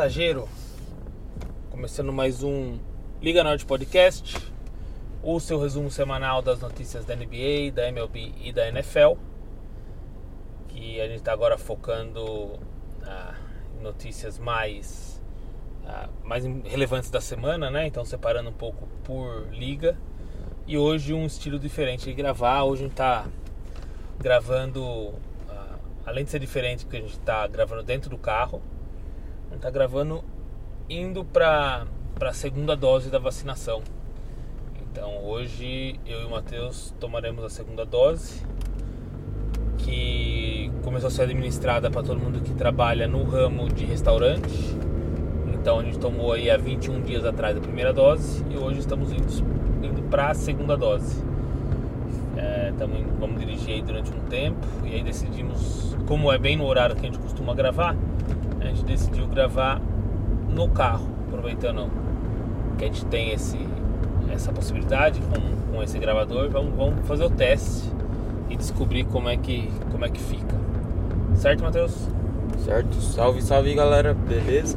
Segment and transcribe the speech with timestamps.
[0.00, 0.48] Passageiro.
[1.68, 2.78] Começando mais um
[3.20, 4.34] Liga Norte Podcast,
[5.22, 9.18] o seu resumo semanal das notícias da NBA, da MLB e da NFL.
[10.68, 12.58] Que a gente está agora focando
[13.02, 13.34] ah,
[13.78, 15.20] em notícias mais,
[15.86, 17.86] ah, mais relevantes da semana, né?
[17.86, 19.98] Então separando um pouco por liga.
[20.66, 22.64] E hoje um estilo diferente de gravar.
[22.64, 23.26] Hoje a gente está
[24.18, 25.12] gravando,
[25.46, 25.76] ah,
[26.06, 28.62] além de ser diferente, que a gente está gravando dentro do carro.
[29.50, 30.22] A gente tá gravando
[30.88, 31.84] indo para
[32.20, 33.82] a segunda dose da vacinação.
[34.80, 38.46] Então hoje eu e o Matheus tomaremos a segunda dose,
[39.78, 44.76] que começou a ser administrada para todo mundo que trabalha no ramo de restaurante.
[45.52, 49.10] Então a gente tomou aí há 21 dias atrás a primeira dose e hoje estamos
[49.10, 49.26] indo,
[49.84, 51.24] indo para a segunda dose.
[52.36, 56.64] É, tamo, vamos dirigir aí durante um tempo e aí decidimos, como é bem no
[56.66, 57.96] horário que a gente costuma gravar,
[58.70, 59.80] gente decidiu gravar
[60.48, 61.90] no carro, aproveitando
[62.78, 63.58] que a gente tem esse,
[64.32, 67.90] essa possibilidade com, com esse gravador, vamos, vamos fazer o teste
[68.48, 70.58] e descobrir como é que, como é que fica.
[71.34, 72.08] Certo, Matheus?
[72.58, 72.94] Certo?
[73.00, 74.76] Salve, salve galera, beleza?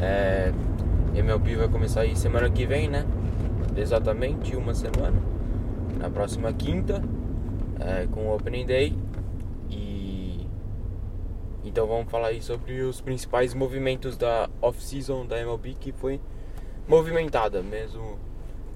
[0.00, 0.52] É,
[1.14, 3.04] MLB vai começar aí semana que vem, né?
[3.76, 5.16] Exatamente uma semana.
[5.98, 7.02] Na próxima quinta,
[7.80, 8.96] é, com o Opening Day.
[11.64, 16.20] Então vamos falar aí sobre os principais movimentos da off-season da MLB que foi
[16.86, 18.18] movimentada, mesmo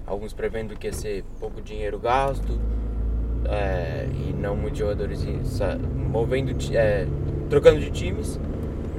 [0.06, 2.58] alguns prevendo que ia ser pouco dinheiro gasto
[3.44, 5.26] é, e não muitos jogadores
[5.94, 7.06] movendo, é,
[7.50, 8.40] trocando de times.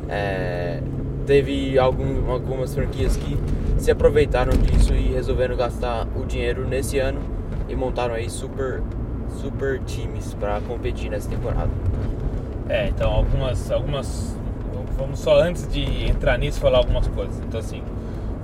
[0.07, 0.81] É,
[1.25, 3.38] teve algum, algumas franquias que
[3.79, 7.22] se aproveitaram disso e resolveram gastar o dinheiro nesse ano
[7.67, 8.83] e montaram aí super,
[9.41, 11.69] super times para competir nessa temporada.
[12.69, 14.38] É, então algumas, algumas.
[14.96, 17.40] Vamos só antes de entrar nisso falar algumas coisas.
[17.40, 17.81] Então assim,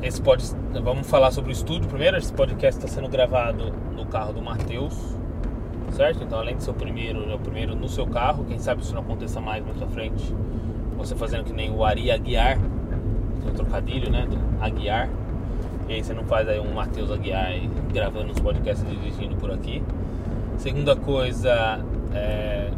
[0.01, 0.43] esse pode,
[0.83, 2.17] vamos falar sobre o estúdio primeiro.
[2.17, 4.97] Esse podcast está sendo gravado no carro do Matheus,
[5.91, 6.23] certo?
[6.23, 8.45] Então além de ser o primeiro, é o primeiro no seu carro.
[8.45, 10.33] Quem sabe isso não aconteça mais mais pra frente.
[10.97, 14.25] Você fazendo que nem o Ari Aguiar, tem um trocadilho, né?
[14.25, 15.07] Do Aguiar.
[15.87, 17.51] E aí você não faz aí um Matheus Aguiar
[17.93, 19.83] gravando os podcasts dirigindo por aqui.
[20.57, 21.79] Segunda coisa,
[22.11, 22.71] é,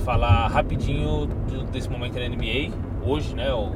[0.00, 2.70] falar rapidinho do- desse momento na NBA.
[3.04, 3.52] Hoje, né?
[3.52, 3.70] O,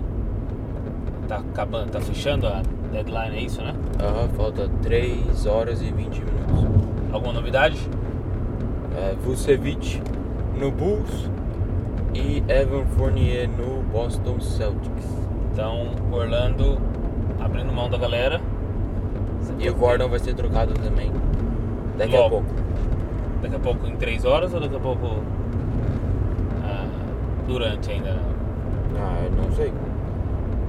[1.28, 2.62] tá acabando, tá fechando a
[2.93, 3.75] deadline, é isso, né?
[4.00, 6.65] Aham, falta 3 horas e 20 minutos.
[7.12, 7.78] Alguma novidade?
[8.97, 10.00] É, Vucevic
[10.59, 11.31] no Bulls
[12.15, 15.04] e Evan Fournier no Boston Celtics.
[15.53, 16.78] Então, Orlando
[17.41, 18.41] abrindo mão da galera.
[19.59, 21.10] E o Gordon vai ser trocado também
[21.97, 22.27] daqui Logo.
[22.27, 22.47] a pouco.
[23.42, 25.07] Daqui a pouco em 3 horas ou daqui a pouco
[27.47, 28.16] durante ainda?
[28.98, 29.72] Ah, eu não sei.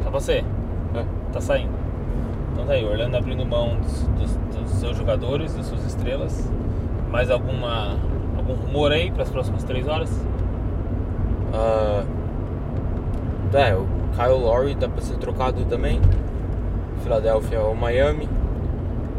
[0.03, 0.43] Tá você?
[0.95, 1.05] É.
[1.31, 1.71] Tá saindo.
[2.53, 6.49] Então tá aí, Orlando abrindo mão dos, dos- dos seus jogadores, das suas estrelas.
[7.09, 7.95] Mais alguma
[8.37, 10.09] algum rumor aí para as próximas 3 horas?
[11.53, 12.03] Ah,
[13.53, 13.85] é, o
[14.15, 15.99] Kyle Lowry dá pra ser trocado também.
[17.03, 18.27] Philadelphia ou Miami.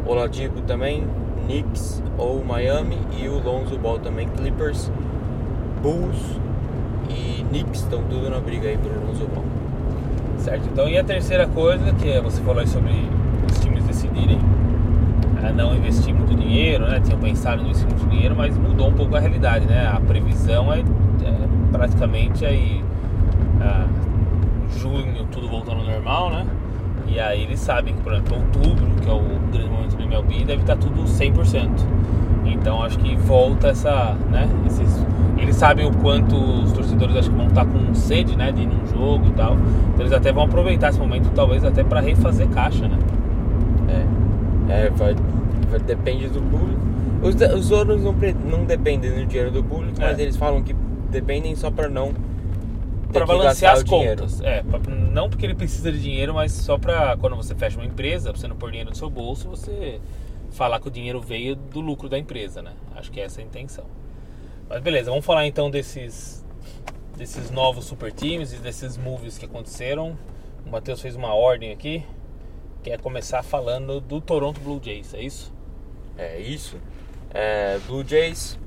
[0.05, 1.07] Oladipo também.
[1.45, 2.97] Knicks ou Miami.
[3.17, 4.27] E o Lonzo Ball também.
[4.29, 4.91] Clippers,
[5.81, 6.39] Bulls
[7.09, 9.45] e Knicks estão tudo na briga aí pelo Lonzo Ball.
[10.37, 12.91] Certo, então e a terceira coisa, que é você falou sobre
[13.49, 14.39] os times decidirem
[15.43, 17.01] a não investir muito dinheiro, né?
[17.03, 19.87] Tinham pensado em investir muito dinheiro, mas mudou um pouco a realidade, né?
[19.87, 22.83] A previsão é, é praticamente aí
[23.61, 23.87] ah,
[24.77, 26.47] junho tudo voltando ao normal, né?
[27.07, 30.45] E aí eles sabem que, por exemplo, outubro, que é o grande momento do MLB,
[30.45, 31.69] deve estar tudo 100%.
[32.45, 34.47] Então acho que volta essa, né?
[34.65, 35.05] Esses,
[35.37, 38.51] eles sabem o quanto os torcedores acho que vão estar com sede, né?
[38.51, 39.53] De ir num jogo e tal.
[39.89, 42.97] Então eles até vão aproveitar esse momento, talvez até para refazer caixa, né?
[44.69, 45.15] É, É, vai,
[45.69, 46.79] vai- depende do público.
[47.21, 48.15] Os, os donos não,
[48.49, 50.21] não dependem do dinheiro do público, mas É.
[50.21, 50.75] eles falam que
[51.11, 52.13] dependem só pra não
[53.11, 54.21] que balancear as dinheiro.
[54.21, 54.41] contas.
[54.41, 54.79] É, pra-
[55.11, 58.39] não porque ele precisa de dinheiro, mas só pra quando você fecha uma empresa, pra
[58.39, 59.99] você não pôr dinheiro no seu bolso, você
[60.51, 62.73] falar que o dinheiro veio do lucro da empresa, né?
[62.95, 63.85] Acho que essa é a intenção.
[64.67, 66.45] Mas beleza, vamos falar então desses
[67.17, 70.17] desses novos super times e desses moves que aconteceram.
[70.65, 72.05] O Matheus fez uma ordem aqui,
[72.81, 75.53] que é começar falando do Toronto Blue Jays, é isso?
[76.17, 76.77] É isso.
[77.31, 78.57] É, Blue Jays,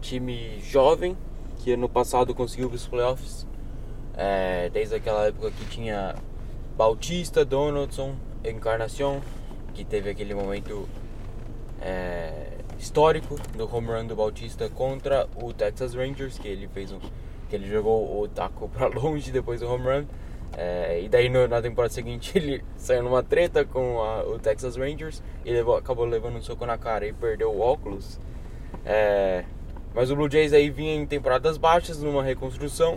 [0.00, 1.16] time jovem,
[1.58, 3.46] que ano passado conseguiu os playoffs.
[4.16, 6.14] É, desde aquela época que tinha
[6.76, 9.20] Bautista, Donaldson, Encarnacion,
[9.72, 10.88] que teve aquele momento
[11.80, 12.48] é,
[12.78, 16.98] histórico do home run do Bautista contra o Texas Rangers, que ele fez um,
[17.48, 20.04] que ele jogou o taco para longe depois do home run.
[20.56, 24.76] É, e daí no- na temporada seguinte ele saiu numa treta com a- o Texas
[24.76, 28.18] Rangers e levou- acabou levando um soco na cara e perdeu o óculos.
[28.86, 29.44] É,
[29.94, 32.94] mas o Blue Jays aí vinha em temporadas baixas, numa reconstrução.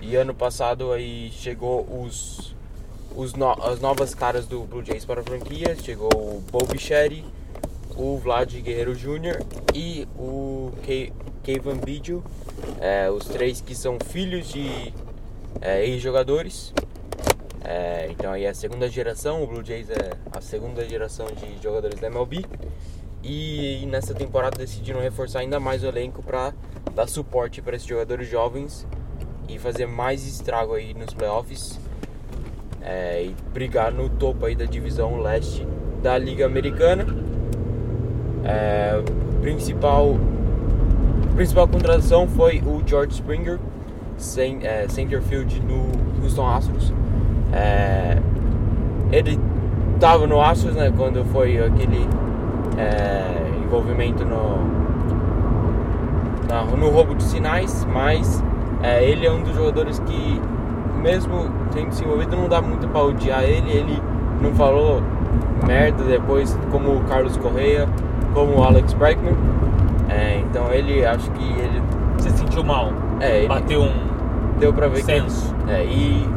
[0.00, 2.56] E ano passado aí chegou os,
[3.14, 5.76] os no- as novas caras do Blue Jays para a franquia.
[5.76, 7.22] Chegou o Bo Bichetti,
[7.96, 9.42] o Vlad Guerreiro Jr.
[9.74, 11.12] e o Ke-
[11.42, 12.22] Kevin Biggio.
[12.80, 14.92] É, os três que são filhos de
[15.60, 16.72] é, ex-jogadores.
[17.64, 21.62] É, então aí é a segunda geração, o Blue Jays é a segunda geração de
[21.62, 22.44] jogadores da MLB.
[23.22, 26.52] E nessa temporada decidiram reforçar ainda mais o elenco para
[26.92, 28.84] dar suporte para esses jogadores jovens
[29.48, 31.78] e fazer mais estrago aí nos playoffs
[32.80, 35.64] é, e brigar no topo aí da divisão leste
[36.02, 37.06] da Liga Americana.
[38.44, 39.00] É,
[39.40, 40.16] principal
[41.34, 43.58] principal contratação foi o George Springer,
[44.16, 45.86] sem, é, centerfield no
[46.22, 46.92] Houston Astros.
[47.52, 48.18] É,
[49.10, 49.38] ele
[49.94, 52.06] estava no Astros né, quando foi aquele
[53.64, 54.58] envolvimento no,
[56.48, 58.42] na- no roubo de sinais, mas
[59.00, 60.40] ele é um dos jogadores que,
[61.00, 63.70] mesmo tendo se envolvido, não dá muito pra odiar ele.
[63.70, 64.02] Ele
[64.40, 65.02] não falou
[65.66, 67.88] merda depois, como o Carlos Correia,
[68.32, 69.34] como o Alex Bregman.
[70.08, 71.82] É, então ele, acho que ele,
[72.18, 72.92] Você sentiu mal?
[73.20, 73.92] é, Bateu um
[74.58, 75.54] deu pra ver senso?
[75.66, 76.28] que é, e,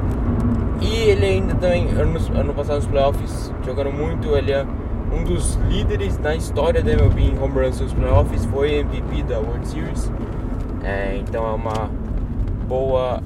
[0.82, 4.66] e ele ainda também, ano, ano passado nos playoffs, jogando muito, ele é
[5.14, 9.40] um dos líderes na história da MLB em home runs nos playoffs, foi MVP da
[9.40, 10.12] World Series.
[10.84, 11.90] É, então é uma
[12.68, 13.22] boa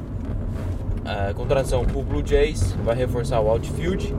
[1.05, 4.13] é, contratação pro Blue Jays, vai reforçar o outfield,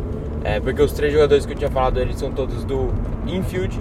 [0.44, 2.88] é, porque os três jogadores que eu tinha falado, eles são todos do
[3.26, 3.79] infield,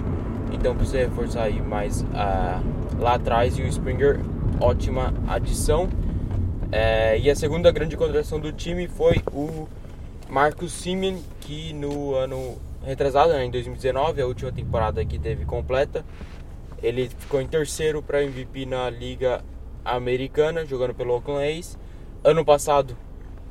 [0.60, 2.60] então precisa reforçar aí mais ah,
[2.98, 4.20] lá atrás e o Springer,
[4.60, 5.88] ótima adição.
[6.70, 9.66] É, e a segunda grande contratação do time foi o
[10.28, 16.04] Marcus Simeon, que no ano retrasado, né, em 2019, a última temporada que teve completa,
[16.82, 19.42] ele ficou em terceiro para MVP na Liga
[19.82, 21.78] Americana, jogando pelo Oakland A's.
[22.22, 22.94] Ano passado,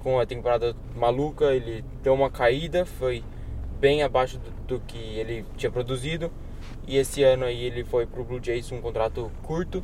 [0.03, 3.23] com a temporada maluca, ele deu uma caída, foi
[3.79, 6.31] bem abaixo do, do que ele tinha produzido.
[6.89, 9.83] E esse ano aí ele foi pro Blue Jays um contrato curto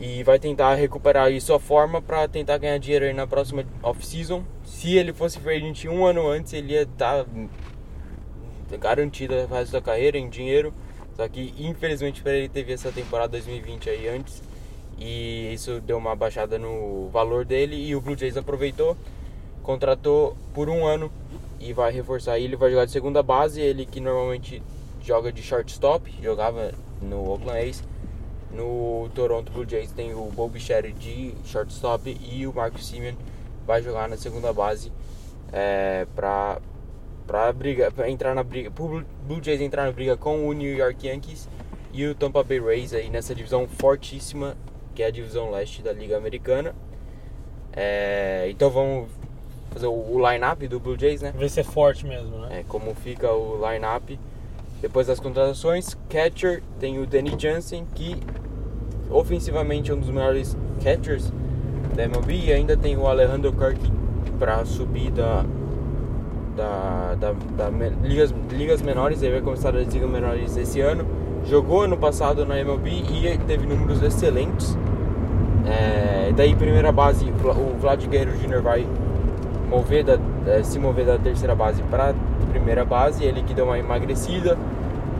[0.00, 4.42] e vai tentar recuperar aí sua forma para tentar ganhar dinheiro aí na próxima off-season.
[4.64, 7.24] Se ele fosse agent um ano antes, ele ia estar
[8.80, 10.74] garantido o resto da carreira em dinheiro.
[11.14, 14.42] Só que infelizmente para ele teve essa temporada 2020 aí antes
[14.98, 18.96] e isso deu uma baixada no valor dele e o Blue Jays aproveitou,
[19.62, 21.12] contratou por um ano
[21.60, 24.60] e vai reforçar ele, vai jogar de segunda base, ele que normalmente
[25.02, 27.84] joga de shortstop, jogava no Oakland A's.
[28.52, 33.14] No Toronto Blue Jays tem o Bob Bichetti de shortstop e o Marcus Simeon
[33.64, 34.92] vai jogar na segunda base
[35.52, 36.60] é, para
[37.26, 40.52] para briga, pra entrar na briga, pro Blue Blue Jays entrar na briga com o
[40.52, 41.48] New York Yankees
[41.92, 44.56] e o Tampa Bay Rays aí nessa divisão fortíssima
[44.94, 46.74] que é a divisão leste da Liga Americana.
[47.72, 49.08] É, então vamos
[49.70, 51.32] fazer o, o line-up do Blue Jays, né?
[51.32, 52.60] Ver se é forte mesmo, né?
[52.60, 54.18] É, como fica o line-up
[54.80, 55.96] depois das contratações.
[56.08, 58.16] Catcher tem o Danny Jansen, que
[59.10, 61.32] ofensivamente é um dos melhores catchers
[61.94, 62.46] da MLB.
[62.46, 63.80] E ainda tem o Alejandro Kirk
[64.38, 65.44] para subir da,
[66.56, 67.70] da, da, da
[68.02, 69.22] ligas, ligas menores.
[69.22, 71.06] Ele vai começar as ligas menores esse ano.
[71.44, 74.76] Jogou ano passado na MLB e teve números excelentes.
[75.66, 78.60] É, daí, primeira base, o Vlad Guerreiro Jr.
[78.60, 78.86] vai
[79.68, 82.12] mover da, eh, se mover da terceira base para
[82.46, 83.24] primeira base.
[83.24, 84.56] Ele que deu uma emagrecida.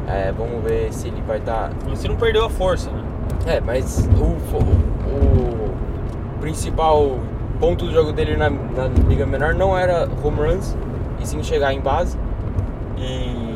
[0.09, 1.71] É, vamos ver se ele vai estar.
[1.89, 3.03] Você não perdeu a força, né?
[3.47, 5.71] É, mas o, fo- o
[6.41, 7.19] principal
[7.61, 10.77] ponto do jogo dele na, na liga menor não era home runs
[11.21, 12.17] e sim chegar em base.
[12.97, 13.47] E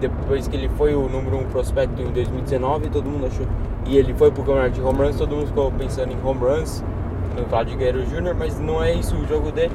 [0.00, 3.46] depois que ele foi o número um prospecto em 2019, todo mundo achou.
[3.86, 6.84] E ele foi pro campeonato de home runs, todo mundo ficou pensando em home runs
[7.36, 9.72] no Claudio Guerreiro Jr., mas não é isso o jogo dele.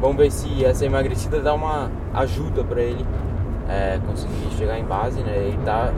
[0.00, 3.04] Vamos ver se essa emagrecida dá uma ajuda para ele
[3.68, 5.36] é, conseguir chegar em base, né?
[5.36, 5.92] Ele tá.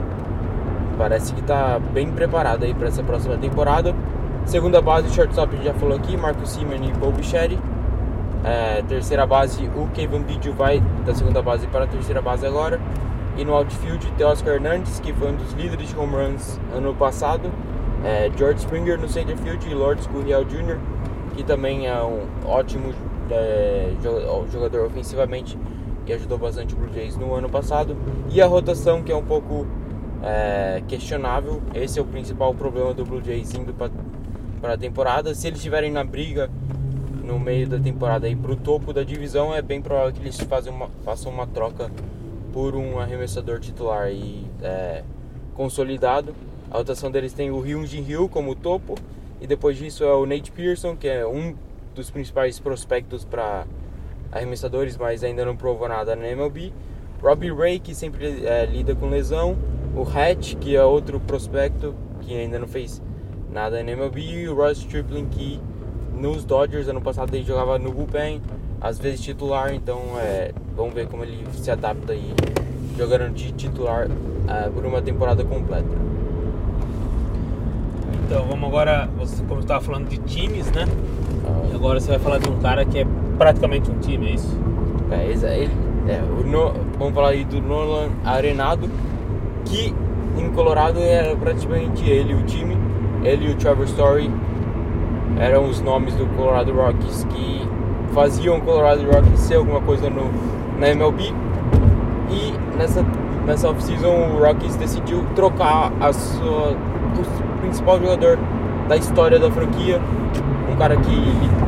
[0.97, 3.95] Parece que tá bem preparado aí para essa próxima temporada.
[4.45, 7.57] Segunda base, shortstop a gente já falou aqui, Marcos Simeon e Paul Bicheri.
[8.43, 12.79] É, terceira base, o Kevin Biggio vai da segunda base para a terceira base agora.
[13.37, 17.49] E no outfield, Teoscar Hernandes, que foi um dos líderes de home runs ano passado.
[18.03, 20.77] É, George Springer no center field e Lourdes Gurriel Jr.,
[21.35, 22.93] que também é um ótimo
[23.33, 23.93] é,
[24.51, 25.57] jogador ofensivamente
[26.05, 27.95] e ajudou bastante o Blue Jays no ano passado.
[28.29, 29.65] E a rotação, que é um pouco
[30.21, 31.61] é, questionável.
[31.73, 35.33] Esse é o principal problema do Blue Jays indo para a temporada.
[35.33, 36.49] Se eles estiverem na briga
[37.23, 40.37] no meio da temporada aí pro topo da divisão, é bem provável que eles
[40.67, 41.89] uma, façam uma troca
[42.51, 45.03] por um arremessador titular e é,
[45.55, 46.35] consolidado.
[46.69, 48.95] A rotação deles tem o Hyun Jin Ryu como topo
[49.39, 51.55] e depois disso é o Nate Pearson, que é um
[51.93, 53.65] dos principais prospectos para
[54.31, 56.73] arremessadores, mas ainda não provou nada na MLB.
[57.21, 59.57] Robbie Ray, que sempre é, lida com lesão.
[59.95, 63.01] O Hatch, que é outro prospecto que ainda não fez
[63.51, 64.21] nada na MLB.
[64.21, 65.59] E o Ross Stripling, que
[66.13, 68.41] nos Dodgers ano passado ele jogava no bullpen,
[68.81, 72.33] às vezes titular, então é, vamos ver como ele se adapta aí
[72.97, 75.89] jogando de titular uh, por uma temporada completa.
[78.25, 80.85] Então vamos agora, você como estava falando de times, né?
[81.45, 81.75] Ah.
[81.75, 84.57] Agora você vai falar de um cara que é praticamente um time, é isso?
[85.11, 85.71] É, ele,
[86.07, 88.89] é, no, vamos falar aí do Nolan Arenado,
[89.65, 89.93] que
[90.37, 92.77] em Colorado era praticamente ele o time,
[93.23, 94.31] ele e o Trevor Story
[95.39, 97.67] eram os nomes do Colorado Rockies que
[98.13, 100.31] faziam o Colorado Rockies ser alguma coisa no,
[100.79, 101.33] na MLB.
[102.29, 103.05] E nessa,
[103.45, 106.75] nessa off-season o Rockies decidiu trocar a sua,
[107.21, 108.37] o principal jogador
[108.87, 109.99] da história da franquia,
[110.71, 111.15] um cara que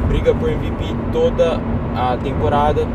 [0.08, 1.60] briga por MVP toda
[1.96, 2.88] a temporada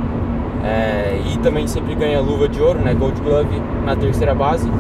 [0.63, 4.71] é, e também sempre ganha luva de ouro, né, Gold Glove na terceira base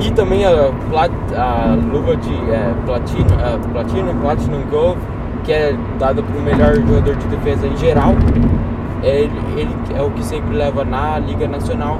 [0.00, 4.98] e também a, plat, a luva de é, platino, é, platino, Platinum Gold,
[5.44, 8.12] que é dada para o melhor jogador de defesa em geral.
[9.02, 11.98] Ele, ele é o que sempre leva na Liga Nacional.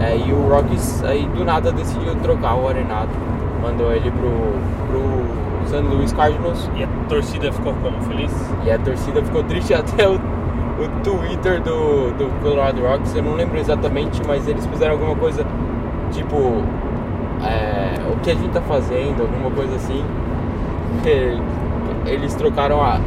[0.00, 3.10] É, e o Rockies aí do nada decidiu trocar o Arenado.
[3.62, 4.30] Mandou ele pro,
[4.88, 6.70] pro San Luis Cardinals.
[6.76, 8.00] E a torcida ficou como?
[8.02, 8.32] Feliz?
[8.64, 13.14] E a torcida ficou triste até o, o Twitter do, do Colorado Rockies.
[13.14, 15.44] Eu não lembro exatamente, mas eles fizeram alguma coisa
[16.12, 16.36] tipo
[17.44, 20.04] é, o que a gente tá fazendo, alguma coisa assim.
[22.06, 23.00] Eles trocaram a,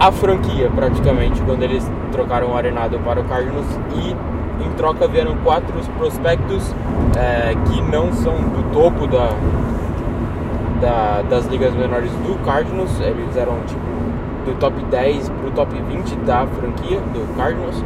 [0.00, 4.16] a franquia praticamente quando eles trocaram o Arenado para o Cardinals e
[4.64, 6.74] em troca vieram quatro prospectos
[7.16, 9.30] é, que não são do topo da,
[10.80, 13.88] da, das ligas menores do Cardinals, eles eram tipo
[14.44, 17.84] do top 10 para o top 20 da franquia do Cardinals.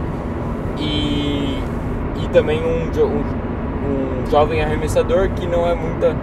[0.79, 1.59] E,
[2.23, 3.52] e também um, um
[3.83, 6.17] um jovem arremessador que não é muita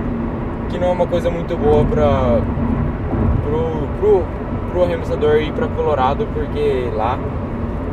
[0.70, 2.42] que não é uma coisa muito boa para
[3.44, 4.24] pro, pro,
[4.72, 7.18] pro arremessador ir para Colorado porque lá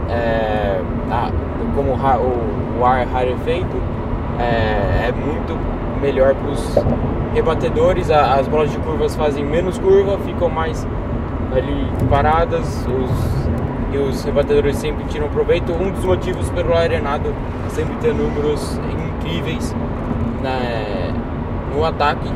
[0.09, 1.31] é, a,
[1.75, 3.77] como o, o ar rarefeito
[4.39, 5.59] é, é muito
[6.01, 6.75] melhor para os
[7.35, 10.87] rebatedores as bolas de curvas fazem menos curva ficam mais
[11.55, 12.87] ali paradas.
[12.87, 13.37] Os
[13.93, 15.73] e os rebatedores sempre tiram proveito.
[15.73, 17.35] Um dos motivos pelo arenado
[17.71, 18.79] sempre ter números
[19.19, 19.75] incríveis
[20.43, 21.13] né,
[21.75, 22.29] no ataque,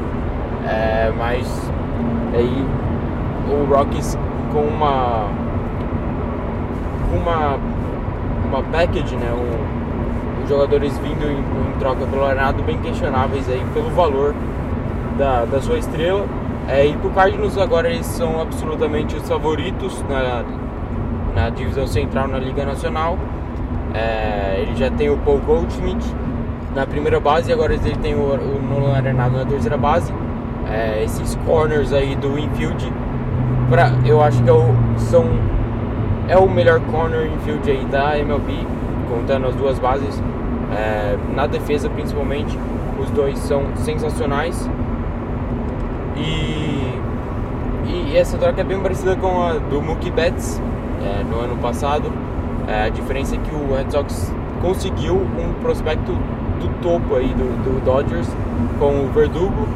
[0.67, 1.47] é, mas
[2.35, 2.67] aí
[3.49, 4.19] o Rockies
[4.53, 5.29] com uma
[7.15, 7.59] uma
[8.47, 13.89] uma package, né, um, jogadores vindo em, em, troca pelo arenado bem questionáveis aí pelo
[13.91, 14.35] valor
[15.17, 16.27] da, da sua estrela.
[16.69, 20.45] É, e pro Cardinals agora eles são absolutamente os favoritos na,
[21.35, 23.17] na divisão central na Liga Nacional.
[23.95, 26.05] É, ele já tem o Paul Goldschmidt
[26.75, 30.13] na primeira base agora ele tem o, o Nolan Arenado na terceira base.
[30.71, 32.93] É, esses corners aí do infield,
[33.69, 35.25] pra, eu acho que é o, são,
[36.31, 38.53] é o melhor corner infield aí da MLB,
[39.09, 40.23] contando as duas bases.
[40.73, 42.57] É, na defesa principalmente,
[43.01, 44.71] os dois são sensacionais.
[46.17, 47.01] E,
[47.89, 50.63] e essa troca é bem parecida com a do Mookie Betts,
[51.03, 52.13] é, no ano passado.
[52.69, 54.33] É, a diferença é que o Red Sox
[54.63, 58.29] conseguiu um prospecto do topo aí do, do Dodgers
[58.79, 59.67] com o Verdugo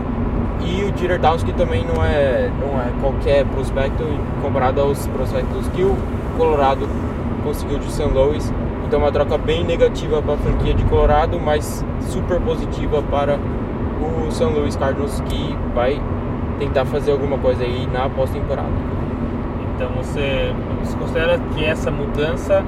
[0.60, 4.04] e o Jeter Downs que também não é, não é qualquer prospecto
[4.42, 5.96] comparado aos prospectos que o
[6.36, 6.88] Colorado
[7.42, 8.04] conseguiu de St.
[8.12, 8.52] Louis.
[8.86, 13.38] Então uma troca bem negativa para a franquia de Colorado, mas super positiva para
[14.00, 16.00] o São Luís Cardinals que vai
[16.58, 18.68] tentar fazer alguma coisa aí na pós-temporada.
[19.74, 22.62] Então você, você considera que essa mudança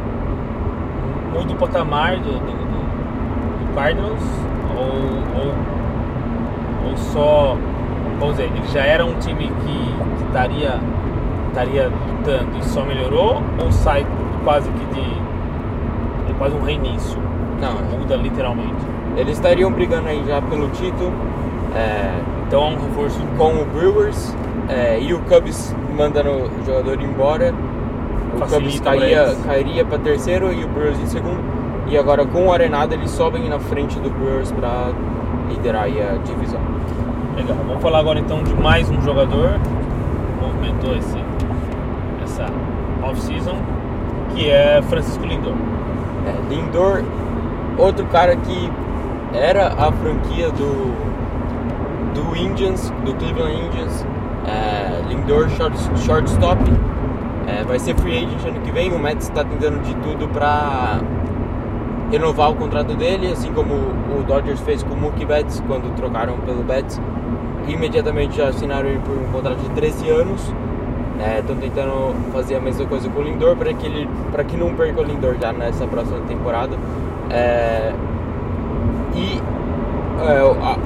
[1.33, 4.23] muda o patamar do, do, do, Cardinals
[4.75, 7.57] ou, ou, ou só,
[8.19, 10.81] vamos dizer, ele já era um time que estaria
[11.57, 14.07] estaria lutando e só melhorou ou sai
[14.45, 17.19] quase que de é quase um reinício?
[17.61, 18.75] Não, Muda literalmente.
[19.17, 21.11] eles estariam brigando aí já pelo título.
[21.75, 22.11] é,
[22.47, 24.35] Então é um reforço com o Brewers
[24.69, 27.55] é, e o Cubs mandando o jogador embora.
[28.35, 29.45] O Cubs Facilita caía, eles.
[29.47, 31.41] cairia para terceiro e o Brewers em segundo.
[31.89, 34.91] E agora com o Arenado eles sobem na frente do Brewers para
[35.49, 36.61] liderar a divisão.
[37.35, 37.57] Legal.
[37.67, 41.17] Vamos falar agora então de mais um jogador que movimentou esse,
[43.07, 43.57] off-season,
[44.35, 45.55] que é Francisco Lindor.
[46.27, 47.03] É, Lindor,
[47.79, 48.71] outro cara que
[49.35, 50.93] era a franquia do,
[52.15, 54.07] do Indians, do Cleveland Indians.
[54.47, 56.61] É, Lindor, short, shortstop.
[57.47, 58.93] É, vai ser free agent ano que vem.
[58.93, 61.01] O Mets está tentando de tudo para
[62.11, 66.39] renovar o contrato dele, assim como o Dodgers fez com o Mookie Betts quando trocaram
[66.39, 67.01] pelo Betts.
[67.67, 70.55] Imediatamente já assinaram ele por um contrato de 13 anos.
[71.39, 74.09] Estão tentando fazer a mesma coisa com o Lindor para que ele
[74.49, 76.77] que não perca o Lindor já nessa próxima temporada.
[77.31, 77.93] É,
[79.15, 79.41] e
[80.29, 80.79] é, o- a-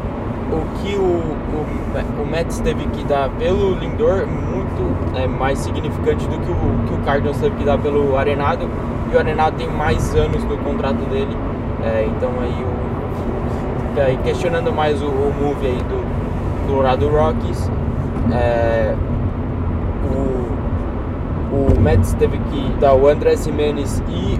[0.52, 6.26] o que o, o, o Mets teve que dar pelo Lindor muito é, mais significante
[6.26, 8.68] do que o que o Cardinals teve que dar pelo Arenado.
[9.12, 11.36] E o Arenado tem mais anos no contrato dele.
[11.84, 17.70] É, então aí o aí questionando mais o, o move aí do Colorado Rockies.
[18.32, 18.94] É,
[20.10, 24.38] o, o Mets teve que dar o André Jimenez e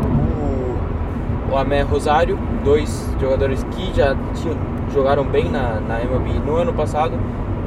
[1.51, 4.57] o, o Amé Rosário, dois jogadores que já tinham,
[4.93, 7.13] jogaram bem na, na MLB no ano passado.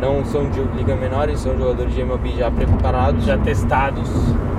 [0.02, 3.24] Não são de liga menores, são jogadores de MLB já preparados.
[3.24, 4.10] Já testados.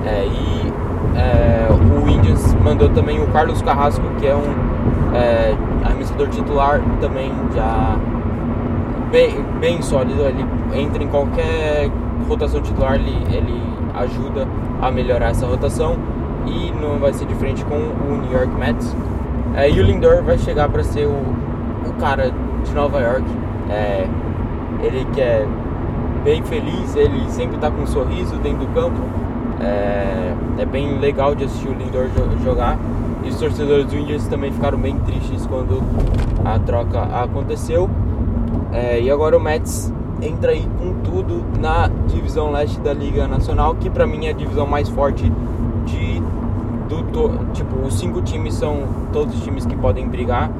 [0.05, 0.73] É, e
[1.15, 7.31] é, o Indians mandou também o Carlos Carrasco, que é um é, arremessador titular também
[7.53, 7.97] já
[9.15, 10.21] bem, bem sólido.
[10.23, 11.89] Ele entra em qualquer
[12.27, 13.61] rotação titular, ele, ele
[13.93, 14.45] ajuda
[14.81, 15.95] a melhorar essa rotação
[16.45, 18.93] e não vai ser diferente com o New York Mets.
[19.55, 21.13] É, e o Lindor vai chegar para ser o,
[21.87, 22.29] o cara
[22.65, 23.25] de Nova York.
[23.69, 24.05] É,
[24.83, 25.47] ele que é
[26.25, 28.99] bem feliz, ele sempre tá com um sorriso dentro do campo.
[29.61, 32.77] É, é bem legal de assistir o Lindor jo- jogar.
[33.23, 35.81] E os torcedores do Indians também ficaram bem tristes quando
[36.43, 37.89] a troca aconteceu.
[38.75, 43.75] É, e agora o Mets entra aí com tudo na divisão leste da Liga Nacional,
[43.75, 45.31] que pra mim é a divisão mais forte
[45.85, 46.21] de
[46.89, 50.51] do to- tipo os cinco times são todos os times que podem brigar.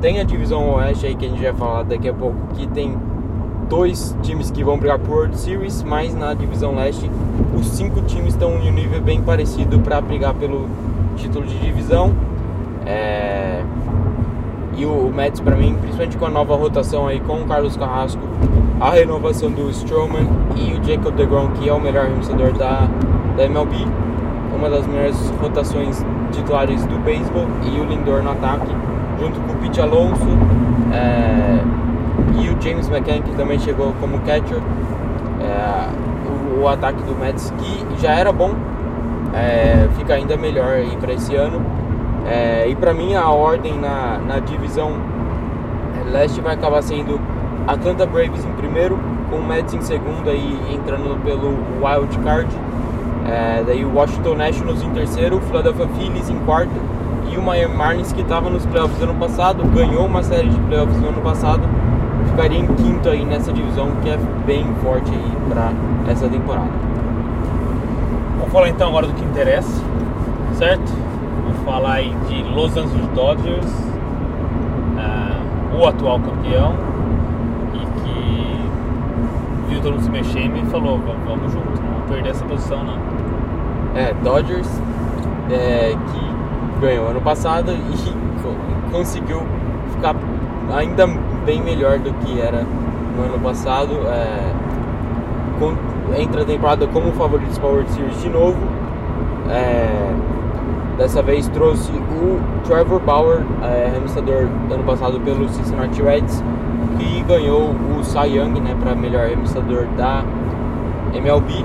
[0.00, 2.96] Tem a divisão oeste aí que a gente vai falar daqui a pouco, que tem
[3.68, 7.10] dois times que vão brigar por World Series, mas na divisão leste
[7.58, 10.68] os cinco times estão em um nível bem parecido para brigar pelo
[11.16, 12.12] título de divisão.
[12.86, 13.33] É,
[14.76, 18.20] E o Mets para mim, principalmente com a nova rotação aí com o Carlos Carrasco,
[18.80, 22.88] a renovação do Stroman e o Jacob DeGrom, que é o melhor arremessador da,
[23.36, 23.76] da MLB,
[24.54, 28.66] uma das melhores rotações titulares do beisebol e o Lindor no ataque,
[29.20, 30.26] junto com o Pete Alonso
[30.92, 31.60] é,
[32.40, 34.58] e o James McCann, que também chegou como catcher.
[35.40, 35.88] É,
[36.56, 38.54] o, o ataque do Mets, que já era bom,
[39.34, 41.60] é, fica ainda melhor aí para esse ano.
[42.26, 44.92] É, e para mim a ordem na, na divisão
[46.10, 47.20] leste vai acabar sendo
[47.66, 48.98] Atlanta Braves em primeiro,
[49.30, 52.48] com o Mets em segundo aí entrando pelo Wild Card.
[53.26, 56.72] É, daí o Washington Nationals em terceiro, o Philadelphia Phillies em quarto
[57.30, 61.00] e o Miami Marlins que estava nos playoffs ano passado, ganhou uma série de playoffs
[61.00, 61.62] no ano passado,
[62.30, 65.72] ficaria em quinto aí nessa divisão que é bem forte aí para
[66.12, 66.68] essa temporada.
[68.38, 69.82] Vamos falar então agora do que interessa,
[70.58, 71.03] certo?
[71.44, 73.72] Vamos falar aí de Los Angeles Dodgers,
[74.98, 75.38] ah,
[75.78, 76.74] o atual campeão,
[77.74, 78.60] e que
[79.68, 82.98] viu todo mundo se mexendo e falou, "Vamos- junto, não vamos perder essa posição não.
[83.94, 84.68] É, Dodgers,
[85.50, 88.54] é, que ganhou ano passado e co-
[88.96, 89.42] conseguiu
[89.92, 90.14] ficar
[90.74, 91.06] ainda
[91.44, 92.64] bem melhor do que era
[93.16, 93.92] no ano passado.
[94.08, 94.52] É,
[95.60, 95.76] com-
[96.20, 98.56] entra a temporada como favorito para World Series de novo.
[99.50, 100.12] É,
[100.96, 106.42] dessa vez trouxe o Trevor Bauer, é, arremessador do ano passado pelo Cincinnati Reds,
[106.98, 110.24] que ganhou o Cy Young né, para melhor arremessador da
[111.14, 111.64] MLB.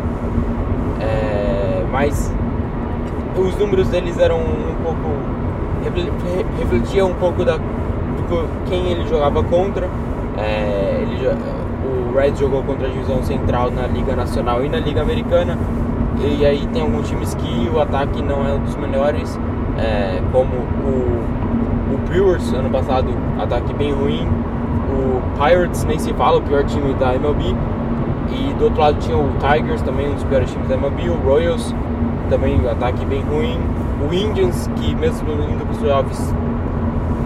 [0.99, 2.33] É, mas
[3.37, 5.39] os números deles eram um pouco
[6.57, 7.57] refletia um pouco da
[8.67, 9.87] quem ele jogava contra.
[10.37, 15.01] É, ele, o Red jogou contra a divisão central na Liga Nacional e na Liga
[15.01, 15.57] Americana.
[16.21, 19.39] E aí tem alguns times que o ataque não é um dos melhores,
[19.77, 23.07] é, como o, o Brewers ano passado,
[23.39, 24.27] ataque bem ruim.
[24.91, 27.55] O Pirates nem se fala, o pior time da MLB.
[28.31, 31.09] E do outro lado tinha o Tigers, também um dos piores times da MLB.
[31.09, 31.73] O Royals,
[32.29, 33.57] também ataque bem ruim.
[34.05, 36.35] O Indians, que mesmo indo para os playoffs,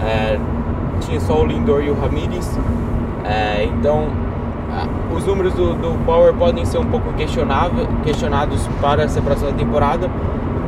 [0.02, 0.38] é,
[1.00, 2.58] tinha só o Lindor e o Ramirez.
[3.24, 4.08] É, então,
[5.14, 10.10] os números do, do, Power podem ser um pouco questionados para essa próxima temporada,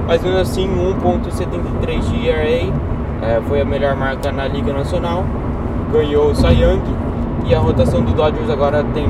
[0.06, 2.72] mas mesmo assim, 1,73 de ERA
[3.22, 5.24] é, foi a melhor marca na Liga Nacional.
[5.92, 6.82] Ganhou o Cy Young
[7.46, 9.06] e a rotação do Dodgers agora tem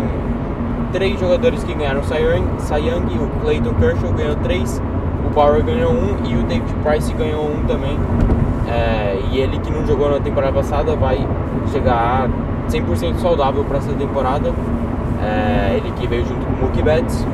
[0.92, 4.80] três jogadores que ganharam o Cy Young, o Clayton Kershaw ganhou três,
[5.26, 7.98] o Power ganhou um e o David Price ganhou um também.
[8.68, 11.26] É, e ele que não jogou na temporada passada vai
[11.70, 12.28] chegar
[12.68, 14.52] 100% saudável para essa temporada.
[15.22, 17.26] É, ele que veio junto com o Mookie Betts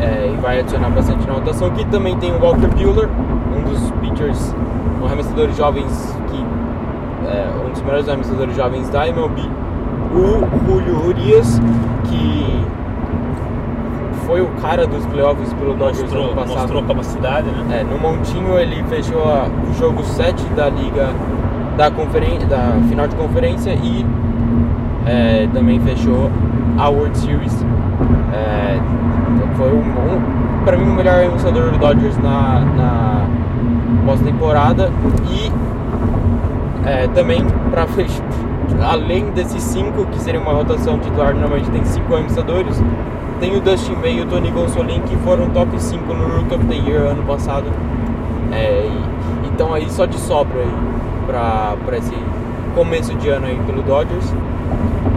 [0.00, 1.68] é, e vai adicionar bastante na rotação.
[1.68, 3.08] Aqui também tem o Walker Buehler,
[3.56, 4.54] um dos pitchers,
[5.00, 6.44] um arremessadores jovens que
[7.26, 9.42] é, um dos melhores arremessadores jovens da MLB.
[10.12, 11.60] O Julio Urias,
[12.04, 12.64] que
[14.26, 16.58] foi o cara dos playoffs pelo Dodgers mostrou, ano passado.
[16.58, 17.80] Mostrou capacidade, né?
[17.80, 21.10] É, no Montinho ele fechou a, o jogo 7 da liga
[21.76, 24.04] da, conferência, da final de conferência e
[25.10, 26.30] é, também fechou
[26.78, 27.64] a World Series.
[28.32, 28.78] É,
[29.56, 33.26] foi um, um para mim o melhor arremessador do Dodgers na, na
[34.06, 34.90] pós-temporada
[35.28, 35.50] e
[36.88, 38.24] é, também para fechar
[38.82, 42.80] além desses cinco que seria uma rotação titular normalmente tem cinco arremessadores
[43.40, 46.64] tem o Dustin May e o Tony Gonsolin que foram top 5 no Rook of
[46.66, 47.64] the Year ano passado.
[48.52, 48.86] É,
[49.46, 50.74] então aí só de sobra aí
[51.26, 52.14] pra esse
[52.74, 54.34] começo de ano aí pelo Dodgers.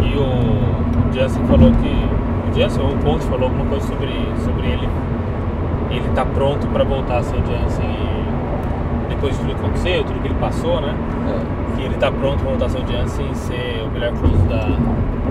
[0.01, 2.23] E o Jansen falou que.
[2.53, 4.11] O ou o Ponte falou alguma coisa sobre,
[4.43, 4.87] sobre ele.
[5.89, 8.13] Ele tá pronto para voltar a ser o Jansen
[9.09, 10.93] depois de tudo que aconteceu, tudo que ele passou, né?
[11.29, 11.75] É.
[11.75, 14.43] Que ele tá pronto para voltar a ser o Jansen e ser o melhor close
[14.43, 14.65] da,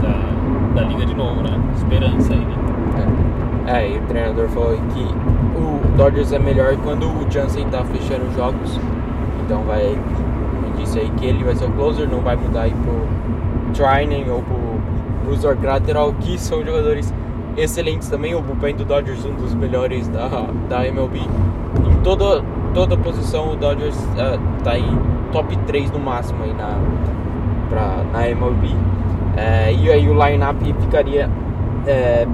[0.03, 1.61] da, da liga de novo, né?
[1.77, 2.63] Esperança aí, né?
[3.67, 5.03] É, e o treinador falou que
[5.57, 8.81] o Dodgers é melhor quando o Jansen tá fechando os jogos.
[9.45, 9.83] Então vai.
[9.83, 10.01] Ele
[10.77, 13.07] disse aí que ele vai ser o closer, não vai mudar aí pro
[13.73, 17.13] Trining ou pro, pro Zorgrateral, que são jogadores
[17.57, 18.35] excelentes também.
[18.35, 20.29] O bullpen do Dodgers, um dos melhores da,
[20.69, 21.21] da MLB.
[21.21, 22.43] Em toda,
[22.75, 24.85] toda posição o Dodgers uh, tá aí
[25.33, 26.79] top 3 no máximo aí na,
[27.69, 28.69] pra, na MLB.
[29.37, 31.29] É, e aí o line-up ficaria.
[31.87, 32.27] É,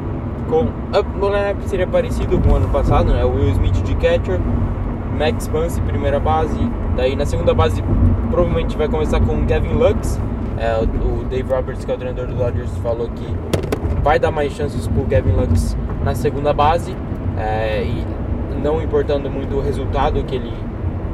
[0.49, 3.25] com o lineup seria parecido com o ano passado, né?
[3.25, 4.41] Will Smith de catcher,
[5.19, 6.59] Max Muncy primeira base,
[6.97, 7.83] daí na segunda base
[8.31, 10.19] provavelmente vai começar com Gavin Lux.
[10.61, 13.27] É, o Dave Roberts, que é o treinador do Dodgers, falou que
[14.03, 16.95] vai dar mais chances pro Gavin Lux na segunda base
[17.37, 18.05] é, e
[18.63, 20.53] não importando muito o resultado que ele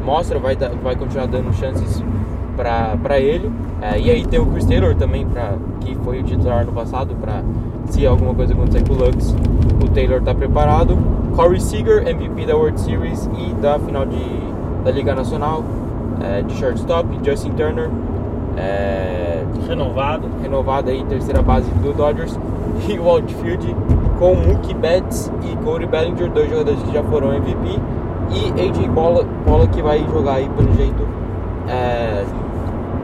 [0.05, 2.03] mostra, vai, vai continuar dando chances
[2.57, 3.51] para ele.
[3.83, 7.15] É, e aí tem o Chris Taylor também, pra, que foi o titular no passado,
[7.17, 7.43] para
[7.87, 9.35] se alguma coisa acontecer com o Lux,
[9.85, 10.97] o Taylor está preparado.
[11.35, 14.25] Corey Seager, MVP da World Series e da final de,
[14.85, 15.65] da Liga Nacional,
[16.23, 17.09] é, de shortstop.
[17.25, 17.91] Justin Turner,
[18.57, 19.24] é,
[19.67, 20.29] renovado.
[20.43, 22.39] Renovado aí, terceira base do Dodgers.
[22.89, 23.75] E o outfield
[24.19, 27.81] com Mookie Betts e Corey Bellinger, dois jogadores que já foram MVP.
[28.31, 29.25] E AJ Bola,
[29.69, 31.07] que vai jogar aí pelo jeito
[31.69, 32.25] é,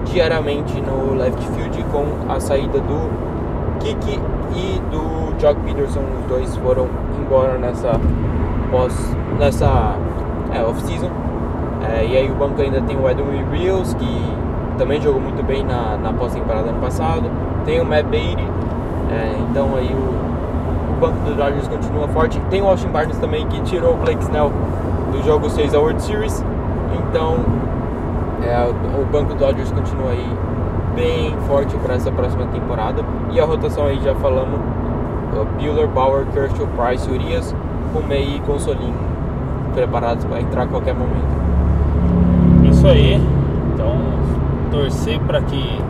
[0.06, 3.10] diariamente no left field com a saída do
[3.78, 4.20] Kiki
[4.54, 7.92] e do Jock Peterson, os dois foram embora nessa
[8.70, 9.96] pós nessa
[10.52, 11.10] é, off-season.
[11.88, 14.22] É, e aí o banco ainda tem o Edwin Reels, que
[14.80, 17.30] também jogou muito bem na, na pós-temporada ano passado.
[17.66, 18.42] Tem o Matt Beatty,
[19.10, 22.40] é, então aí o, o banco dos Dodgers continua forte.
[22.48, 24.50] Tem o Austin Barnes também, que tirou o Blake Snell
[25.12, 26.42] do jogo 6 da World Series.
[26.98, 27.36] Então
[28.42, 28.66] é,
[28.98, 30.26] o, banco dos Dodgers continua aí
[30.96, 33.04] bem forte para essa próxima temporada.
[33.32, 34.58] E a rotação aí já falamos:
[35.58, 37.54] Bueller, Bauer, Kershaw, Price, Urias,
[37.92, 38.94] Kumei e Consolim
[39.74, 41.38] preparados para entrar a qualquer momento.
[42.64, 43.39] Isso aí.
[44.70, 45.80] Torcer para que,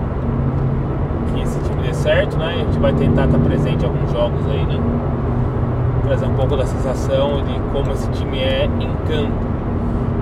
[1.33, 2.55] que esse time dê certo, né?
[2.55, 4.81] A gente vai tentar estar presente em alguns jogos aí, né?
[6.03, 9.33] Trazer um pouco da sensação de como esse time é em campo.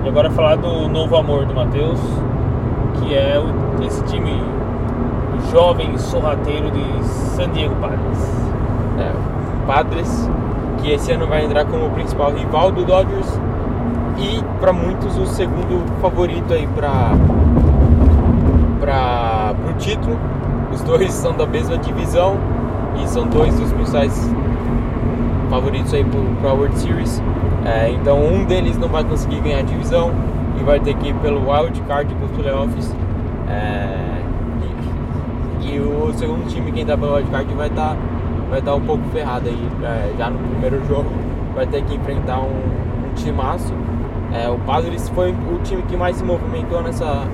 [0.05, 2.01] E agora falar do novo amor do Matheus,
[2.95, 3.41] que é
[3.87, 4.43] esse time
[5.51, 8.19] jovem sorrateiro de San Diego Padres.
[8.99, 9.13] É,
[9.67, 10.31] Padres,
[10.83, 13.41] que esse ano vai entrar como o principal rival do Dodgers.
[14.19, 17.13] e para muitos o segundo favorito aí para
[18.81, 20.19] para o título.
[20.73, 22.37] Os dois são da mesma divisão
[23.03, 24.31] e são dois dos principais
[25.51, 26.05] favoritos aí
[26.41, 27.23] para a World Series.
[27.65, 30.13] É, então um deles não vai conseguir ganhar a divisão
[30.61, 32.95] e vai ter que ir pelo wild card para os playoffs.
[33.49, 34.23] É,
[35.61, 37.97] e, e, o segundo time quem está pelo wild card vai estar tá,
[38.51, 41.11] vai tá um pouco ferrado aí é, já no primeiro jogo.
[41.55, 43.73] Vai ter que enfrentar um, um timaço.
[44.33, 47.27] É, o Padres foi o time que mais se movimentou nessa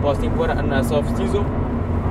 [0.00, 1.44] pós-temporada, nessa off-season.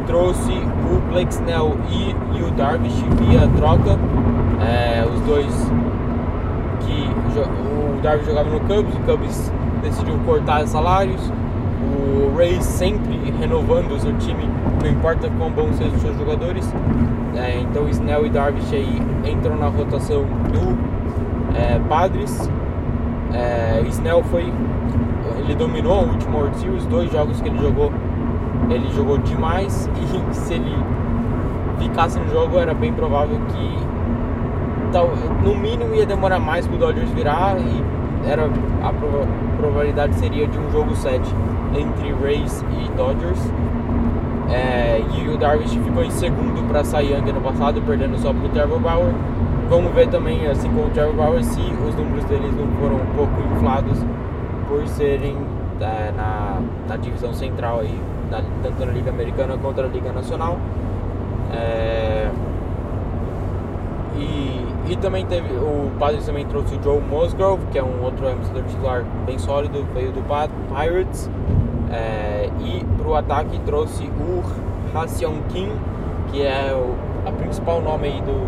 [0.07, 3.97] Trouxe o Blake Snell e, e o Darvish via troca.
[4.61, 5.71] É, os dois
[6.81, 11.31] que o Darvish jogava no Cubs, o Cubs decidiu cortar salários.
[11.81, 14.49] O Rays sempre renovando o seu time,
[14.81, 16.73] não importa quão bons sejam os seus jogadores.
[17.35, 20.77] É, então Snell e Darvish aí entram na rotação do
[21.55, 22.49] é, Padres.
[23.33, 24.51] É, Snell foi.
[25.37, 27.91] Ele dominou o último World Series, dois jogos que ele jogou,
[28.69, 30.75] ele jogou demais e se ele
[31.79, 33.89] ficasse no jogo era bem provável que
[35.43, 37.83] no mínimo ia demorar mais para o Dodgers virar e
[38.27, 38.49] era
[38.83, 38.93] a
[39.57, 41.21] probabilidade seria de um jogo 7
[41.75, 43.39] entre Rays e Dodgers.
[44.51, 48.79] É, e o Darvish ficou em segundo para Cy ano passado, perdendo só para Trevor
[48.79, 49.13] Bauer.
[49.69, 53.15] Vamos ver também, assim como o Trevor Bauer, se os números deles não foram um
[53.15, 53.99] pouco inflados
[54.67, 55.37] por serem
[55.79, 58.01] é, na, na divisão central aí,
[58.31, 60.57] na, tanto na Liga Americana quanto na Liga Nacional.
[61.53, 62.31] É,
[64.17, 68.25] e, e também teve, o Padres também trouxe o Joe Musgrove, que é um outro
[68.25, 71.29] arremessador titular bem sólido, veio do Pirates.
[71.91, 74.43] É, e para o ataque trouxe o
[74.97, 75.69] Haseon Kim,
[76.31, 78.47] que é o a principal nome aí do,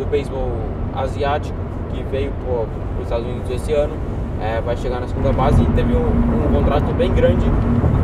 [0.00, 0.50] do beisebol
[0.94, 1.56] asiático
[1.92, 3.94] que veio para os Estados Unidos esse ano.
[4.40, 7.44] É, vai chegar na segunda base e teve um, um contrato bem grande,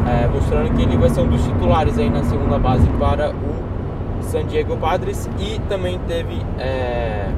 [0.07, 4.23] é, mostrando que ele vai ser um dos titulares aí na segunda base para o
[4.23, 5.29] San Diego Padres.
[5.39, 7.31] E também teve, é,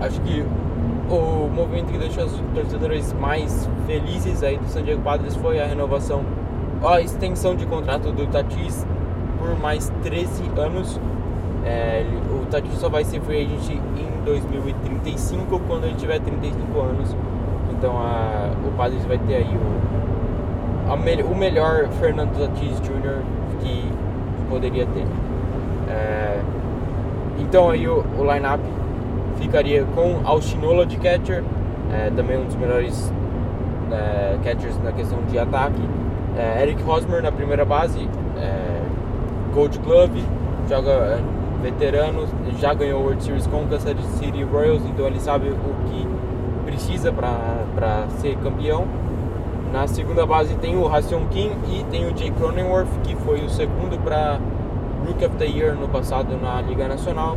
[0.00, 0.44] acho que
[1.10, 5.66] o movimento que deixou os torcedores mais felizes aí do San Diego Padres foi a
[5.66, 6.22] renovação,
[6.84, 8.86] a extensão de contrato do Tatis
[9.40, 11.00] por mais 13 anos.
[11.66, 17.16] É, o Tatis só vai ser free agent em 2035 quando ele tiver 35 anos.
[17.72, 23.20] Então a, o Padres vai ter aí o, a, o melhor Fernando Tatis Jr.
[23.60, 23.90] que
[24.48, 25.06] poderia ter.
[25.90, 26.40] É,
[27.40, 28.62] então aí o, o line-up
[29.40, 31.42] ficaria com Alstinola de catcher,
[31.92, 33.12] é, também um dos melhores
[33.90, 35.80] é, catchers na questão de ataque.
[36.38, 38.82] É, Eric Hosmer na primeira base, é,
[39.52, 40.22] Gold Glove,
[40.68, 41.18] joga
[41.62, 42.26] veterano,
[42.58, 46.06] já ganhou World Series com Kansas City Royals, então ele sabe o que
[46.64, 48.86] precisa para ser campeão.
[49.72, 53.50] Na segunda base tem o Hassion Kim e tem o Jay Cronenworth, que foi o
[53.50, 54.38] segundo para
[55.06, 57.36] Rookie of the Year no passado na Liga Nacional.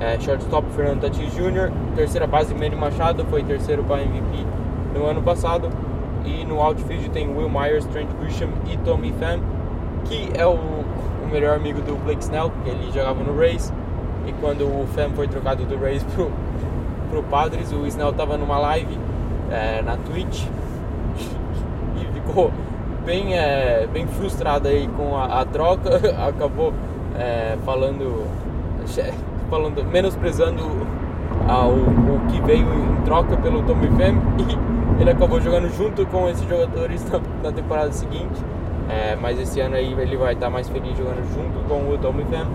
[0.00, 4.46] É, shortstop Fernando Tatis Jr., terceira base Manny Machado, foi terceiro para MVP
[4.94, 5.68] no ano passado.
[6.24, 9.40] E no outfield tem Will Myers, Trent Grisham e Tommy Pham,
[10.04, 10.58] que é o
[11.30, 13.72] melhor amigo do Blake Snell, que ele jogava no Rays.
[14.26, 16.30] E quando o Fam foi trocado do Rays pro,
[17.10, 18.98] pro Padres, o Snell tava numa live
[19.50, 20.44] é, na Twitch
[21.96, 22.52] e ficou
[23.04, 26.00] bem, é, bem frustrado aí com a, a troca.
[26.28, 26.72] Acabou
[27.18, 28.26] é, falando,
[29.48, 30.62] falando, menosprezando
[31.48, 34.20] ao, o que veio em troca pelo Tommy Pham
[34.98, 38.44] e ele acabou jogando junto com esses jogadores na, na temporada seguinte.
[38.90, 42.46] É, mas esse ano aí ele vai estar mais feliz jogando junto com o Pham.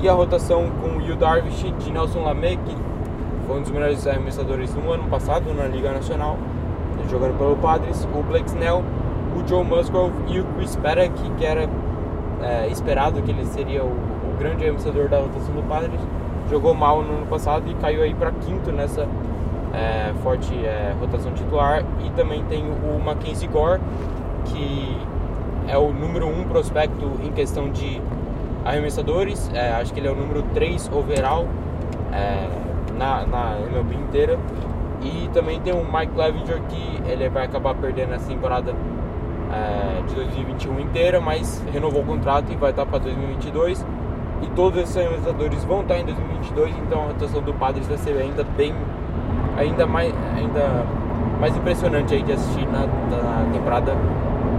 [0.00, 2.76] E a rotação com o Yu Darvish de Nelson Lamé, que
[3.46, 6.36] foi um dos melhores arremessadores do ano passado na Liga Nacional,
[7.08, 8.84] jogando pelo Padres, o Blake Snell,
[9.34, 11.68] o Joe Musgrove e o Chris Paddock, que era
[12.42, 16.00] é, esperado que ele seria o, o, grande arremessador da rotação do Padres,
[16.50, 19.08] jogou mal no ano passado e caiu aí para quinto nessa
[19.72, 21.84] é, forte é, rotação titular.
[22.04, 23.80] E também tem o Mackenzie Gore,
[24.44, 24.96] que
[25.68, 28.00] é o número um prospecto em questão de
[28.64, 29.50] arremessadores.
[29.54, 31.46] É, acho que ele é o número 3 overall
[32.12, 32.48] é,
[32.96, 34.38] na, na MLB inteira.
[35.02, 38.74] E também tem o Mike Clevinger que ele vai acabar perdendo essa temporada
[39.52, 43.86] é, de 2021 inteira, mas renovou o contrato e vai estar para 2022.
[44.42, 48.16] E todos esses arremessadores vão estar em 2022, então a rotação do Padres vai ser
[48.16, 48.72] ainda bem,
[49.56, 50.84] ainda mais, ainda
[51.40, 53.96] mais impressionante aí de assistir na, na temporada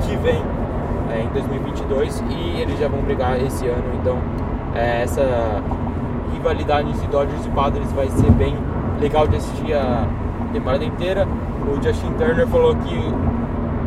[0.01, 0.43] que vem
[1.09, 3.83] é, em 2022 e eles já vão brigar esse ano.
[3.99, 4.17] Então,
[4.75, 5.61] é, essa
[6.33, 8.55] rivalidade entre Dodgers e Padres vai ser bem
[8.99, 10.07] legal de assistir a,
[10.51, 11.27] temporada inteira.
[11.67, 12.97] O Justin Turner falou que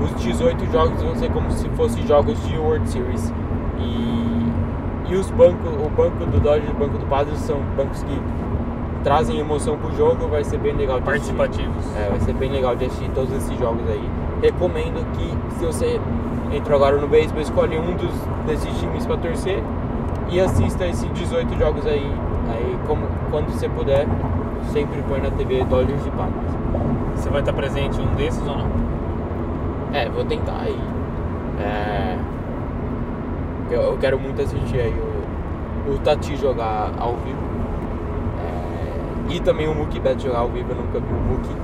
[0.02, 3.32] os 18 jogos vão ser como se fossem jogos de World Series.
[3.78, 8.02] E, e os bancos, o banco do Dodgers e o banco do Padres são bancos
[8.02, 8.20] que
[9.02, 11.34] trazem emoção pro jogo, vai ser bem legal de assistir.
[11.34, 11.96] Participativos.
[11.96, 14.08] É, vai ser bem legal de assistir todos esses jogos aí.
[14.40, 16.00] Recomendo que se você
[16.52, 18.12] entrou agora no beisebol, escolhe um dos,
[18.46, 19.62] desses times para torcer
[20.30, 22.10] e assista esses 18 jogos aí.
[22.50, 24.06] Aí como, quando você puder,
[24.72, 26.52] sempre põe na TV Dodgers e Padres.
[27.16, 28.70] Você vai estar presente em um desses ou não?
[29.92, 30.78] É, vou tentar aí.
[31.60, 32.18] É,
[33.70, 34.94] eu, eu quero muito assistir aí
[35.86, 37.38] o, o Tati jogar ao vivo.
[38.40, 41.56] É, e também o Mookie Betts jogar ao vivo, eu nunca vi o Mookie.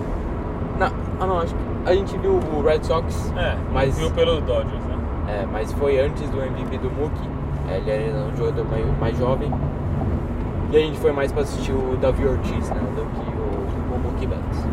[0.79, 0.87] Não,
[1.20, 4.83] ah não, acho que a gente viu o Red Sox, É, Mas- viu pelo Dodgers,
[4.85, 4.96] né?
[5.29, 7.29] é, mas foi antes do MVP do Mookie.
[7.70, 9.51] Ele era um jogador mais, mais jovem.
[10.70, 12.81] E a gente foi mais pra assistir o Davi Ortiz, né?
[12.94, 14.66] Do que o, o Mookie Betts.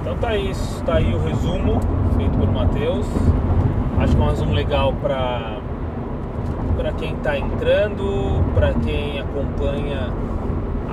[0.00, 1.80] Então tá isso, tá aí o resumo
[2.16, 3.06] feito pelo Matheus.
[4.00, 5.56] Acho que é um resumo legal para
[6.76, 10.10] para quem tá entrando, para quem acompanha.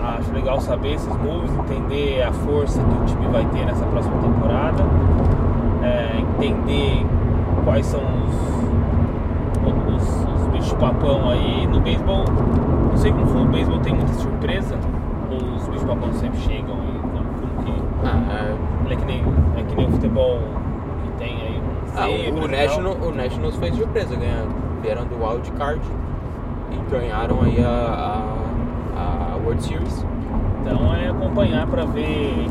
[0.04, 4.18] Acho legal saber esses moves, entender a força que o time vai ter nessa próxima
[4.22, 4.84] temporada,
[5.82, 7.06] é, entender
[7.64, 12.26] quais são os, os, os bichos papão aí no beisebol.
[12.90, 14.78] Não sei como no beisebol tem muita surpresa,
[15.32, 19.24] ou os bichos papão sempre chegam e não, como que Ah, ele é que nem,
[19.58, 20.40] é que nem o futebol
[21.04, 21.62] que tem aí
[21.96, 24.50] Ah, o, e National, o Nationals fez surpresa, ganharam,
[24.82, 25.82] vieram do Wild Card
[26.72, 28.23] e ganharam aí a, a
[29.54, 30.06] World Series.
[30.62, 32.48] Então é acompanhar para ver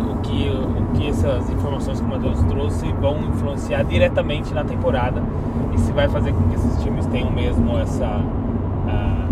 [0.00, 5.22] o que, o que essas informações que o Matheus trouxe vão influenciar diretamente na temporada
[5.74, 8.06] e se vai fazer com que esses times tenham mesmo essa,
[8.88, 9.26] ah,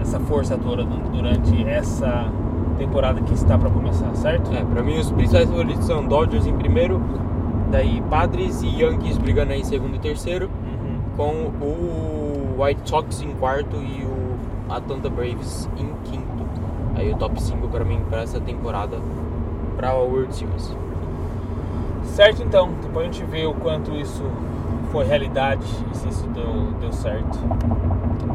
[0.00, 2.26] essa força toda du- durante essa
[2.78, 4.50] temporada que está para começar, certo?
[4.54, 7.00] É, pra mim os principais favoritos são Dodgers em primeiro,
[7.70, 10.98] daí Padres e Yankees brigando aí em segundo e terceiro, Uhum.
[11.16, 14.19] com o White Sox em quarto e o
[14.70, 16.44] Atlanta Braves em quinto.
[16.94, 18.98] Aí o top 5 pra mim pra essa temporada
[19.76, 20.76] pra World Series.
[22.04, 24.24] Certo então, depois a gente vê o quanto isso
[24.90, 27.38] foi realidade e se isso deu, deu certo.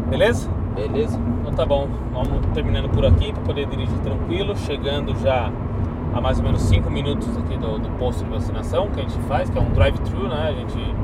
[0.10, 0.50] Beleza?
[0.74, 1.20] Beleza?
[1.42, 5.52] Então tá bom, vamos terminando por aqui para poder dirigir tranquilo, chegando já
[6.14, 9.18] a mais ou menos 5 minutos aqui do, do posto de vacinação que a gente
[9.28, 10.48] faz, que é um drive-thru, né?
[10.48, 10.96] A gente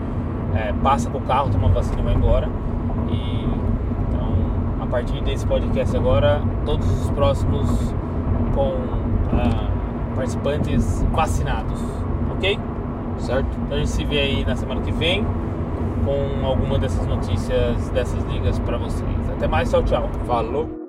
[0.56, 2.50] é, passa com o carro, toma a vacina e vai embora.
[4.92, 7.66] A partir desse podcast agora, todos os próximos
[8.54, 8.74] com
[9.32, 9.72] ah,
[10.18, 11.80] participantes vacinados,
[12.30, 12.60] ok?
[13.18, 13.48] Certo?
[13.64, 15.26] Então a gente se vê aí na semana que vem
[16.04, 19.30] com alguma dessas notícias dessas ligas para vocês.
[19.30, 20.10] Até mais, tchau, tchau.
[20.28, 20.81] Falou!